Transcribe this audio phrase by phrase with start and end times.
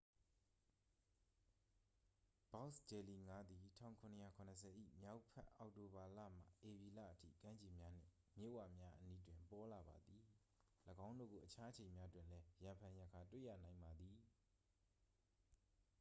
[2.51, 4.69] ဘောက်စ်ဂျယ်လီငါးသည် 1770
[5.01, 10.21] ၏မြောက်ဘက် အောက်တိုဘာလမှ ဧပြီလအထိ ကမ်းခြေများနှင့် မြစ်ဝများအနီးတွင် ပေါ်လာပါသည်
[11.07, 14.17] ၎င်းတို့ကို အခြားအချိန်များတွင်လည်း ရံဖန်ရံခါတွေ့ရနိုင်ပါသည်